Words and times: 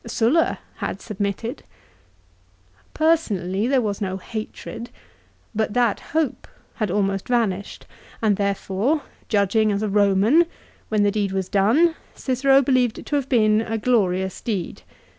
Sulla 0.07 0.57
had 0.77 0.99
submitted. 0.99 1.61
Personally 2.95 3.67
there 3.67 3.83
was 3.83 4.01
no 4.01 4.17
hatred, 4.17 4.89
but 5.53 5.75
that 5.75 5.99
hope 5.99 6.47
had 6.73 6.89
almost 6.89 7.27
vanished 7.27 7.85
and 8.19 8.35
therefore, 8.35 9.03
judging 9.29 9.71
as 9.71 9.83
a 9.83 9.87
Eoman, 9.87 10.47
when 10.89 11.03
the 11.03 11.11
deed 11.11 11.31
was 11.31 11.49
done, 11.49 11.93
Cicero 12.15 12.63
believed 12.63 12.97
it 12.97 13.05
to 13.05 13.15
have 13.15 13.29
been 13.29 13.61
a 13.61 13.77
glorious 13.77 14.41
deed. 14.41 14.81